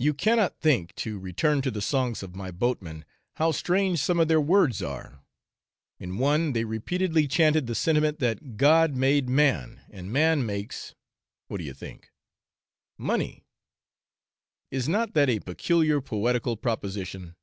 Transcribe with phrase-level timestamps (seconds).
[0.00, 3.04] You cannot think (to return to the songs of my boatmen)
[3.36, 5.22] how strange some of their words are:
[6.00, 10.96] in one, they repeatedly chanted the 'sentiment' that 'God made man, and man makes'
[11.46, 12.10] what do you think?
[12.98, 13.46] 'money!'
[14.72, 17.36] Is not that a peculiar poetical proposition?